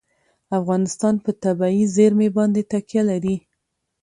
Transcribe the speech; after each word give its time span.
افغانستان 0.59 1.15
په 1.25 1.31
طبیعي 1.43 1.83
زیرمې 1.95 2.29
باندې 2.37 2.61
تکیه 2.71 3.03
لري. 3.09 3.35